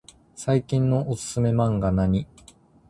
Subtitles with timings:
[0.35, 2.25] 最近のおすすめマンガはなに？